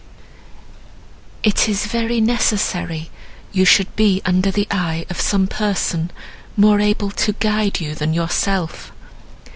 "It 1.43 1.69
is 1.69 1.85
very 1.85 2.19
necessary 2.21 3.11
you 3.51 3.65
should 3.65 3.95
be 3.95 4.19
under 4.25 4.49
the 4.49 4.65
eye 4.71 5.05
of 5.11 5.21
some 5.21 5.45
person 5.45 6.09
more 6.57 6.79
able 6.79 7.11
to 7.11 7.33
guide 7.33 7.79
you 7.79 7.93
than 7.93 8.11
yourself. 8.15 8.91